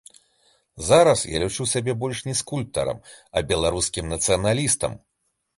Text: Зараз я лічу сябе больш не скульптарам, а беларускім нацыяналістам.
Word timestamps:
Зараз 0.87 1.19
я 1.33 1.41
лічу 1.43 1.67
сябе 1.73 1.95
больш 2.03 2.23
не 2.29 2.35
скульптарам, 2.41 3.05
а 3.37 3.45
беларускім 3.53 4.11
нацыяналістам. 4.17 4.99